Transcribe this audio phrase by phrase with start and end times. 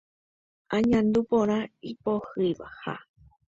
[0.75, 1.59] Añandu porã
[1.91, 2.93] ipohyiha.